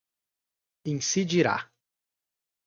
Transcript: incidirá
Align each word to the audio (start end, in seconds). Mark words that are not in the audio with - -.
incidirá 0.93 1.57